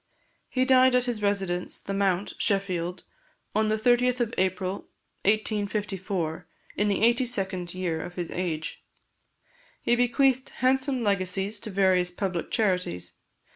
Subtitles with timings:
[0.49, 3.03] He died at his residence, The Mount, Sheffield,
[3.53, 4.87] on the 30th of April
[5.25, 8.83] 1854, in the eighty second year of his age.
[9.79, 13.13] He bequeathed handsome legacies to various public charities.